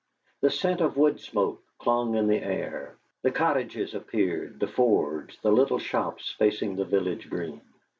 [0.41, 5.51] A scent of wood smoke clung in the air; the cottages appeared, the forge, the
[5.51, 7.61] little shops facing the village green.